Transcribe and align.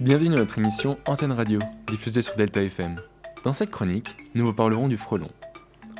Bienvenue 0.00 0.30
dans 0.30 0.38
notre 0.38 0.58
émission 0.58 0.98
Antenne 1.06 1.30
Radio, 1.30 1.60
diffusée 1.88 2.20
sur 2.20 2.34
Delta 2.34 2.60
FM. 2.60 2.96
Dans 3.44 3.52
cette 3.52 3.70
chronique, 3.70 4.16
nous 4.34 4.44
vous 4.44 4.52
parlerons 4.52 4.88
du 4.88 4.96
frelon. 4.96 5.28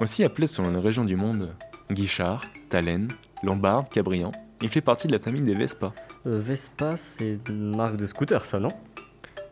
Aussi 0.00 0.24
appelé 0.24 0.48
selon 0.48 0.72
les 0.72 0.80
régions 0.80 1.04
du 1.04 1.14
monde 1.14 1.50
Guichard, 1.92 2.44
Talen, 2.70 3.06
Lombard, 3.44 3.88
Cabrian, 3.88 4.32
il 4.62 4.68
fait 4.68 4.80
partie 4.80 5.06
de 5.06 5.12
la 5.12 5.20
famille 5.20 5.42
des 5.42 5.54
Vespa. 5.54 5.92
Euh, 6.26 6.40
Vespa, 6.40 6.96
c'est 6.96 7.38
une 7.48 7.76
marque 7.76 7.96
de 7.96 8.06
scooter, 8.06 8.44
ça, 8.44 8.58
non? 8.58 8.70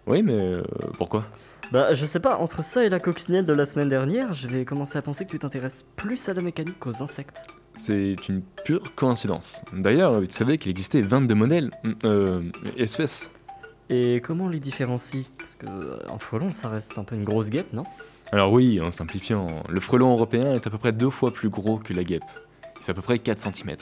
Oui, 0.08 0.24
mais 0.24 0.42
euh, 0.42 0.62
pourquoi? 0.98 1.24
Bah, 1.70 1.95
je 1.95 2.04
sais 2.04 2.20
pas, 2.20 2.39
entre 2.39 2.64
ça 2.64 2.84
et 2.84 2.89
la 2.89 2.98
coccinelle 2.98 3.46
de 3.46 3.53
la 3.53 3.64
semaine 3.64 3.89
dernière, 3.89 4.32
je 4.32 4.48
vais 4.48 4.64
commencer 4.64 4.98
à 4.98 5.03
penser 5.03 5.25
que 5.25 5.31
tu 5.31 5.39
t'intéresses 5.39 5.84
plus 5.95 6.29
à 6.29 6.34
la 6.34 6.42
mécanique 6.42 6.81
qu'aux 6.81 7.00
insectes. 7.00 7.46
C'est 7.76 8.17
une 8.29 8.42
pure 8.64 8.92
coïncidence. 8.96 9.62
D'ailleurs, 9.72 10.20
tu 10.22 10.32
savais 10.32 10.58
qu'il 10.58 10.72
existait 10.72 11.00
22 11.00 11.34
modèles, 11.36 11.70
euh, 12.04 12.42
espèces. 12.76 13.31
Et 13.94 14.21
comment 14.21 14.46
on 14.46 14.48
les 14.48 14.58
différencie? 14.58 15.30
Parce 15.39 15.54
que 15.54 15.66
euh, 15.66 15.98
un 16.12 16.18
frelon, 16.18 16.50
ça 16.50 16.68
reste 16.68 16.98
un 16.98 17.04
peu 17.04 17.14
une 17.14 17.22
grosse 17.22 17.48
guêpe, 17.48 17.72
non? 17.72 17.84
Alors 18.32 18.53
oui, 18.53 18.80
en 18.80 18.90
simplifiant, 18.90 19.62
le 19.68 19.79
frelon 19.79 20.12
européen 20.12 20.54
est 20.54 20.67
à 20.67 20.70
peu 20.70 20.79
près 20.79 20.90
deux 20.90 21.11
fois 21.11 21.32
plus 21.32 21.48
gros 21.48 21.79
que 21.79 21.93
la 21.93 22.03
guêpe. 22.03 22.25
Il 22.80 22.82
fait 22.82 22.90
à 22.90 22.94
peu 22.94 23.03
près 23.03 23.20
4 23.20 23.39
cm. 23.39 23.76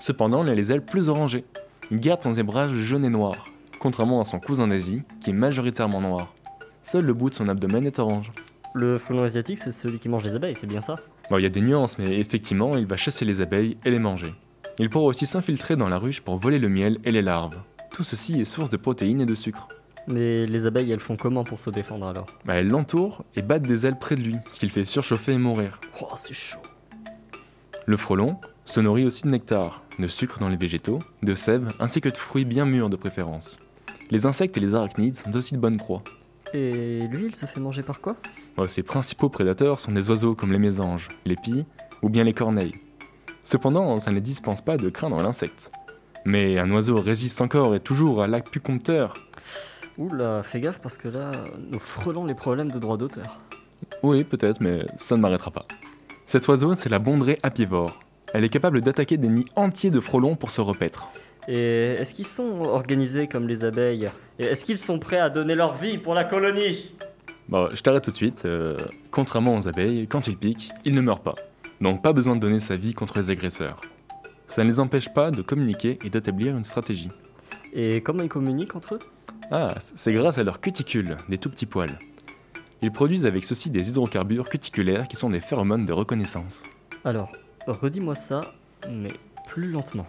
Cependant, 0.00 0.42
il 0.42 0.50
a 0.50 0.54
les 0.54 0.72
ailes 0.72 0.84
plus 0.84 1.08
orangées. 1.08 1.44
Il 1.92 2.00
garde 2.00 2.22
son 2.22 2.32
zébrage 2.32 2.72
jaune 2.72 3.04
et 3.04 3.08
noir, 3.08 3.46
contrairement 3.78 4.20
à 4.20 4.24
son 4.24 4.40
cousin 4.40 4.66
d'Asie, 4.66 5.02
qui 5.20 5.30
est 5.30 5.32
majoritairement 5.34 6.00
noir. 6.00 6.34
Seul 6.82 7.04
le 7.04 7.14
bout 7.14 7.30
de 7.30 7.36
son 7.36 7.48
abdomen 7.48 7.86
est 7.86 8.00
orange. 8.00 8.32
Le 8.74 8.98
frelon 8.98 9.22
asiatique, 9.22 9.58
c'est 9.58 9.70
celui 9.70 10.00
qui 10.00 10.08
mange 10.08 10.24
les 10.24 10.34
abeilles, 10.34 10.56
c'est 10.56 10.66
bien 10.66 10.80
ça? 10.80 10.96
Bon, 11.30 11.38
il 11.38 11.42
y 11.42 11.46
a 11.46 11.50
des 11.50 11.60
nuances, 11.60 11.98
mais 11.98 12.18
effectivement, 12.18 12.76
il 12.76 12.86
va 12.86 12.96
chasser 12.96 13.24
les 13.24 13.40
abeilles 13.42 13.78
et 13.84 13.90
les 13.90 14.00
manger. 14.00 14.34
Il 14.80 14.90
pourra 14.90 15.04
aussi 15.04 15.24
s'infiltrer 15.24 15.76
dans 15.76 15.88
la 15.88 15.98
ruche 15.98 16.20
pour 16.20 16.36
voler 16.36 16.58
le 16.58 16.68
miel 16.68 16.98
et 17.04 17.12
les 17.12 17.22
larves. 17.22 17.56
Tout 17.96 18.04
ceci 18.04 18.38
est 18.38 18.44
source 18.44 18.68
de 18.68 18.76
protéines 18.76 19.22
et 19.22 19.24
de 19.24 19.34
sucre. 19.34 19.68
Mais 20.06 20.46
les 20.46 20.66
abeilles, 20.66 20.92
elles 20.92 21.00
font 21.00 21.16
comment 21.16 21.44
pour 21.44 21.58
se 21.58 21.70
défendre 21.70 22.06
alors? 22.06 22.26
Bah, 22.44 22.56
elles 22.56 22.68
l'entourent 22.68 23.24
et 23.36 23.40
battent 23.40 23.62
des 23.62 23.86
ailes 23.86 23.98
près 23.98 24.16
de 24.16 24.20
lui, 24.20 24.36
ce 24.50 24.58
qui 24.58 24.66
le 24.66 24.70
fait 24.70 24.84
surchauffer 24.84 25.32
et 25.32 25.38
mourir. 25.38 25.80
Oh, 26.02 26.08
c'est 26.14 26.34
chaud 26.34 26.60
Le 27.86 27.96
frelon 27.96 28.36
se 28.66 28.80
nourrit 28.80 29.06
aussi 29.06 29.22
de 29.22 29.30
nectar, 29.30 29.82
de 29.98 30.06
sucre 30.08 30.38
dans 30.38 30.50
les 30.50 30.58
végétaux, 30.58 30.98
de 31.22 31.32
sève 31.32 31.72
ainsi 31.80 32.02
que 32.02 32.10
de 32.10 32.18
fruits 32.18 32.44
bien 32.44 32.66
mûrs 32.66 32.90
de 32.90 32.96
préférence. 32.96 33.58
Les 34.10 34.26
insectes 34.26 34.58
et 34.58 34.60
les 34.60 34.74
arachnides 34.74 35.16
sont 35.16 35.34
aussi 35.34 35.54
de 35.54 35.58
bonnes 35.58 35.78
proies. 35.78 36.02
Et 36.52 37.00
lui, 37.10 37.24
il 37.28 37.34
se 37.34 37.46
fait 37.46 37.60
manger 37.60 37.82
par 37.82 38.02
quoi? 38.02 38.16
Bon, 38.58 38.68
ses 38.68 38.82
principaux 38.82 39.30
prédateurs 39.30 39.80
sont 39.80 39.92
des 39.92 40.10
oiseaux 40.10 40.34
comme 40.34 40.52
les 40.52 40.58
mésanges, 40.58 41.08
les 41.24 41.36
pies 41.36 41.64
ou 42.02 42.10
bien 42.10 42.24
les 42.24 42.34
corneilles. 42.34 42.74
Cependant, 43.42 43.98
ça 44.00 44.12
ne 44.12 44.20
dispense 44.20 44.60
pas 44.60 44.76
de 44.76 44.90
craindre 44.90 45.22
l'insecte. 45.22 45.72
Mais 46.26 46.58
un 46.58 46.68
oiseau 46.72 47.00
résiste 47.00 47.40
encore 47.40 47.76
et 47.76 47.80
toujours 47.80 48.20
à 48.20 48.26
l'acupuncteur. 48.26 49.14
Oula, 49.96 50.42
fais 50.42 50.58
gaffe 50.58 50.80
parce 50.80 50.96
que 50.96 51.06
là, 51.06 51.30
nous 51.70 51.78
frôlons 51.78 52.24
les 52.24 52.34
problèmes 52.34 52.70
de 52.70 52.80
droit 52.80 52.96
d'auteur. 52.96 53.40
Oui, 54.02 54.24
peut-être, 54.24 54.60
mais 54.60 54.84
ça 54.96 55.16
ne 55.16 55.22
m'arrêtera 55.22 55.52
pas. 55.52 55.66
Cet 56.26 56.48
oiseau, 56.48 56.74
c'est 56.74 56.88
la 56.88 56.98
bondrée 56.98 57.38
apivore. 57.44 58.00
Elle 58.34 58.42
est 58.42 58.48
capable 58.48 58.80
d'attaquer 58.80 59.16
des 59.18 59.28
nids 59.28 59.46
entiers 59.54 59.90
de 59.90 60.00
frelons 60.00 60.34
pour 60.34 60.50
se 60.50 60.60
repaître. 60.60 61.08
Et 61.46 61.92
est-ce 61.92 62.12
qu'ils 62.12 62.26
sont 62.26 62.62
organisés 62.62 63.28
comme 63.28 63.46
les 63.46 63.64
abeilles? 63.64 64.10
Et 64.40 64.46
est-ce 64.46 64.64
qu'ils 64.64 64.78
sont 64.78 64.98
prêts 64.98 65.20
à 65.20 65.30
donner 65.30 65.54
leur 65.54 65.76
vie 65.76 65.96
pour 65.96 66.12
la 66.12 66.24
colonie? 66.24 66.92
Bon, 67.48 67.68
je 67.72 67.80
t'arrête 67.80 68.02
tout 68.02 68.10
de 68.10 68.16
suite. 68.16 68.42
euh, 68.46 68.76
contrairement 69.12 69.54
aux 69.54 69.68
abeilles, 69.68 70.08
quand 70.08 70.26
ils 70.26 70.36
piquent, 70.36 70.72
ils 70.84 70.92
ne 70.94 71.00
meurent 71.00 71.20
pas. 71.22 71.36
Donc 71.80 72.02
pas 72.02 72.12
besoin 72.12 72.34
de 72.34 72.40
donner 72.40 72.58
sa 72.58 72.74
vie 72.74 72.94
contre 72.94 73.16
les 73.18 73.30
agresseurs. 73.30 73.80
Ça 74.46 74.64
ne 74.64 74.68
les 74.68 74.80
empêche 74.80 75.12
pas 75.12 75.30
de 75.30 75.42
communiquer 75.42 75.98
et 76.04 76.10
d'établir 76.10 76.56
une 76.56 76.64
stratégie. 76.64 77.10
Et 77.72 78.02
comment 78.02 78.22
ils 78.22 78.28
communiquent 78.28 78.76
entre 78.76 78.94
eux? 78.94 79.00
Ah, 79.50 79.74
c'est 79.78 80.12
grâce 80.12 80.38
à 80.38 80.42
leurs 80.42 80.60
cuticules, 80.60 81.18
des 81.28 81.38
tout 81.38 81.50
petits 81.50 81.66
poils. 81.66 81.98
Ils 82.82 82.92
produisent 82.92 83.26
avec 83.26 83.44
ceci 83.44 83.70
des 83.70 83.88
hydrocarbures 83.88 84.48
cuticulaires 84.48 85.08
qui 85.08 85.16
sont 85.16 85.30
des 85.30 85.40
phéromones 85.40 85.86
de 85.86 85.92
reconnaissance. 85.92 86.64
Alors, 87.04 87.32
redis-moi 87.66 88.14
ça, 88.14 88.52
mais 88.90 89.12
plus 89.46 89.70
lentement. 89.70 90.06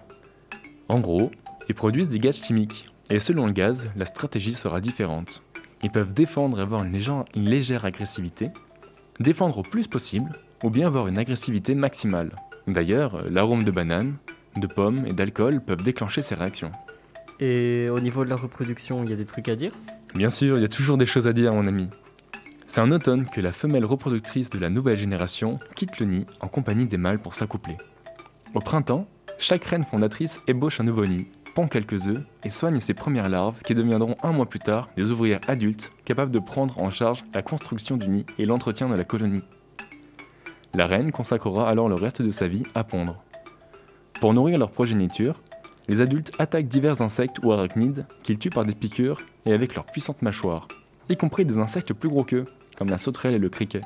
En 0.90 1.00
gros, 1.00 1.32
ils 1.70 1.76
produisent 1.76 2.10
des 2.10 2.20
gaz 2.20 2.42
chimiques, 2.42 2.90
et 3.10 3.20
selon 3.20 3.46
le 3.46 3.54
gaz, 3.54 3.90
la 3.96 4.06
stratégie 4.06 4.54
sera 4.54 4.82
différente. 4.82 5.44
Ils 5.84 5.92
peuvent 5.92 6.14
défendre 6.14 6.60
et 6.60 6.64
avoir 6.64 6.84
une 6.84 6.92
légère, 6.92 7.26
une 7.36 7.50
légère 7.50 7.86
agressivité, 7.86 8.50
défendre 9.20 9.60
au 9.60 9.64
plus 9.64 9.88
possible, 9.88 10.32
ou 10.64 10.70
bien 10.70 10.88
avoir 10.88 11.08
une 11.08 11.18
agressivité 11.18 11.76
maximale. 11.76 12.34
D'ailleurs, 12.68 13.24
l'arôme 13.30 13.64
de 13.64 13.72
banane, 13.72 14.18
de 14.58 14.68
pommes 14.68 15.06
et 15.06 15.14
d'alcool 15.14 15.62
peuvent 15.62 15.82
déclencher 15.82 16.22
ces 16.22 16.36
réactions. 16.36 16.72
Et 17.40 17.88
au 17.90 18.00
niveau 18.00 18.26
de 18.26 18.30
la 18.30 18.36
reproduction, 18.36 19.04
il 19.04 19.10
y 19.10 19.14
a 19.14 19.16
des 19.16 19.26
trucs 19.26 19.48
à 19.48 19.56
dire? 19.56 19.72
Bien 20.16 20.30
sûr, 20.30 20.58
il 20.58 20.62
y 20.62 20.66
a 20.66 20.70
toujours 20.70 20.98
des 20.98 21.06
choses 21.06 21.28
à 21.28 21.34
dire, 21.34 21.54
mon 21.54 21.68
ami. 21.68 21.90
C'est 22.66 22.82
en 22.82 22.92
automne 22.92 23.26
que 23.26 23.40
la 23.40 23.54
femelle 23.54 23.86
reproductrice 23.86 24.50
de 24.50 24.60
la 24.60 24.70
nouvelle 24.70 24.98
génération 24.98 25.60
quitte 25.76 26.00
le 26.00 26.06
nid 26.06 26.26
en 26.42 26.48
compagnie 26.48 26.86
des 26.86 26.98
mâles 26.98 27.20
pour 27.20 27.36
s'accoupler. 27.36 27.78
Au 28.54 28.60
printemps, 28.60 29.08
chaque 29.40 29.64
reine 29.64 29.86
fondatrice 29.86 30.42
ébauche 30.48 30.82
un 30.82 30.84
nouveau 30.84 31.06
nid, 31.06 31.28
pond 31.56 31.68
quelques 31.68 32.08
œufs 32.08 32.24
et 32.44 32.50
soigne 32.50 32.82
ses 32.82 32.94
premières 32.94 33.30
larves 33.30 33.60
qui 33.64 33.76
deviendront 33.76 34.18
un 34.22 34.34
mois 34.34 34.50
plus 34.50 34.60
tard 34.60 34.90
des 34.98 35.12
ouvrières 35.12 35.42
adultes 35.48 35.92
capables 36.04 36.32
de 36.32 36.40
prendre 36.40 36.82
en 36.82 36.90
charge 36.90 37.24
la 37.34 37.42
construction 37.42 37.96
du 37.96 38.10
nid 38.10 38.26
et 38.38 38.46
l'entretien 38.46 38.90
de 38.90 38.96
la 38.96 39.06
colonie. 39.06 39.44
La 40.78 40.86
reine 40.86 41.12
consacrera 41.12 41.68
alors 41.68 41.90
le 41.90 41.96
reste 41.96 42.22
de 42.22 42.30
sa 42.30 42.48
vie 42.48 42.62
à 42.76 42.84
pondre. 42.84 43.24
Pour 44.22 44.36
nourrir 44.36 44.60
leur 44.60 44.70
progéniture, 44.70 45.42
les 45.88 46.02
adultes 46.02 46.32
attaquent 46.38 46.68
divers 46.68 47.02
insectes 47.02 47.40
ou 47.42 47.52
arachnides 47.52 48.06
qu'ils 48.22 48.38
tuent 48.38 48.52
par 48.52 48.64
des 48.64 48.76
piqûres 48.76 49.22
et 49.48 49.54
avec 49.54 49.74
leurs 49.74 49.86
puissantes 49.86 50.22
mâchoires, 50.22 50.68
y 51.10 51.18
compris 51.18 51.46
des 51.46 51.58
insectes 51.58 51.94
plus 51.94 52.10
gros 52.10 52.24
qu'eux, 52.24 52.46
comme 52.78 52.92
la 52.92 53.00
sauterelle 53.00 53.34
et 53.34 53.40
le 53.40 53.50
criquet. 53.50 53.82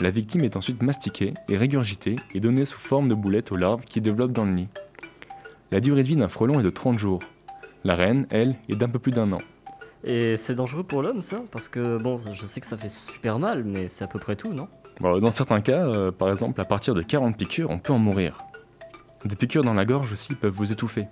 La 0.00 0.10
victime 0.10 0.42
est 0.42 0.56
ensuite 0.56 0.82
mastiquée 0.82 1.34
et 1.48 1.56
régurgitée 1.56 2.16
et 2.34 2.40
donnée 2.40 2.64
sous 2.64 2.80
forme 2.80 3.06
de 3.06 3.14
boulettes 3.14 3.52
aux 3.52 3.56
larves 3.56 3.84
qui 3.84 4.00
développent 4.00 4.32
dans 4.32 4.46
le 4.46 4.52
nid. 4.52 4.68
La 5.70 5.78
durée 5.78 6.02
de 6.02 6.08
vie 6.08 6.16
d'un 6.16 6.28
frelon 6.28 6.58
est 6.58 6.64
de 6.64 6.70
30 6.70 6.98
jours. 6.98 7.22
La 7.84 7.94
reine, 7.94 8.26
elle, 8.30 8.56
est 8.68 8.74
d'un 8.74 8.88
peu 8.88 8.98
plus 8.98 9.12
d'un 9.12 9.30
an. 9.30 9.40
Et 10.02 10.36
c'est 10.36 10.56
dangereux 10.56 10.82
pour 10.82 11.00
l'homme, 11.00 11.22
ça? 11.22 11.42
Parce 11.52 11.68
que, 11.68 11.96
bon, 11.98 12.18
je 12.18 12.46
sais 12.46 12.60
que 12.60 12.66
ça 12.66 12.76
fait 12.76 12.90
super 12.90 13.38
mal, 13.38 13.62
mais 13.62 13.86
c'est 13.86 14.02
à 14.02 14.08
peu 14.08 14.18
près 14.18 14.34
tout, 14.34 14.52
non? 14.52 14.66
Bon, 15.00 15.18
dans 15.18 15.30
certains 15.30 15.60
cas, 15.60 15.86
euh, 15.86 16.10
par 16.10 16.30
exemple, 16.30 16.60
à 16.60 16.64
partir 16.64 16.94
de 16.94 17.02
40 17.02 17.36
piqûres, 17.36 17.70
on 17.70 17.78
peut 17.78 17.92
en 17.92 17.98
mourir. 17.98 18.38
Des 19.24 19.36
piqûres 19.36 19.64
dans 19.64 19.74
la 19.74 19.84
gorge 19.84 20.12
aussi 20.12 20.34
peuvent 20.34 20.52
vous 20.52 20.72
étouffer. 20.72 21.06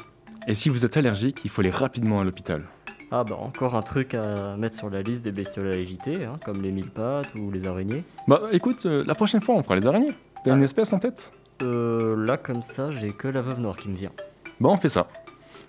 Et 0.46 0.54
si 0.54 0.68
vous 0.68 0.84
êtes 0.84 0.96
allergique, 0.96 1.44
il 1.44 1.50
faut 1.50 1.60
aller 1.60 1.70
rapidement 1.70 2.20
à 2.20 2.24
l'hôpital. 2.24 2.64
Ah 3.10 3.24
bah, 3.24 3.36
encore 3.40 3.74
un 3.74 3.82
truc 3.82 4.12
à 4.14 4.56
mettre 4.56 4.76
sur 4.76 4.90
la 4.90 5.00
liste 5.00 5.24
des 5.24 5.32
bestioles 5.32 5.72
à 5.72 5.76
éviter, 5.76 6.26
hein, 6.26 6.38
comme 6.44 6.60
les 6.60 6.70
mille 6.70 6.90
pattes 6.90 7.34
ou 7.34 7.50
les 7.50 7.66
araignées. 7.66 8.04
Bah 8.26 8.42
écoute, 8.52 8.84
euh, 8.84 9.02
la 9.06 9.14
prochaine 9.14 9.40
fois 9.40 9.54
on 9.54 9.62
fera 9.62 9.76
les 9.76 9.86
araignées. 9.86 10.12
T'as 10.44 10.54
une 10.54 10.62
espèce 10.62 10.92
en 10.92 10.98
tête? 10.98 11.32
Euh, 11.62 12.14
là, 12.26 12.36
comme 12.36 12.62
ça, 12.62 12.90
j'ai 12.90 13.12
que 13.12 13.26
la 13.26 13.40
veuve 13.40 13.60
noire 13.60 13.76
qui 13.78 13.88
me 13.88 13.96
vient. 13.96 14.12
Bon, 14.60 14.72
on 14.72 14.76
fait 14.76 14.90
ça. 14.90 15.08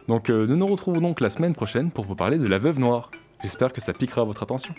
Donc 0.09 0.29
euh, 0.29 0.45
nous 0.47 0.57
nous 0.57 0.67
retrouvons 0.67 0.99
donc 0.99 1.21
la 1.21 1.29
semaine 1.29 1.55
prochaine 1.55 1.91
pour 1.91 2.03
vous 2.03 2.15
parler 2.15 2.37
de 2.37 2.47
la 2.47 2.57
veuve 2.57 2.79
noire. 2.79 3.09
J'espère 3.41 3.71
que 3.71 3.79
ça 3.79 3.93
piquera 3.93 4.25
votre 4.25 4.43
attention. 4.43 4.73